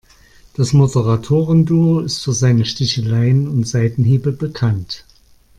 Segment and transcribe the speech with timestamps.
[0.55, 5.05] Das Moderatoren-Duo ist für seine Sticheleien und Seitenhiebe bekannt.